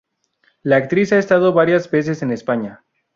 La 0.63 0.77
actriz 0.77 1.13
ha 1.13 1.19
estado 1.19 1.53
varias 1.53 1.91
veces 1.91 2.23
en 2.23 2.31
España. 2.31 2.83